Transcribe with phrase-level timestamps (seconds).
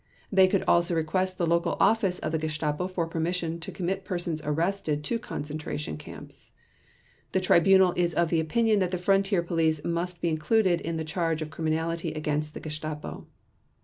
[0.31, 4.41] They could also request the local office of the Gestapo for permission to commit persons
[4.43, 6.49] arrested to concentration camps.
[7.33, 11.05] The Tribunal is of the opinion that the Frontier Police must be included in the
[11.05, 13.27] charge of criminality against the Gestapo.